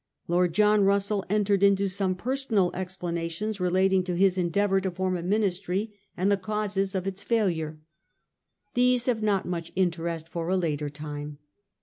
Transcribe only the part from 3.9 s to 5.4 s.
to his endeavour to form a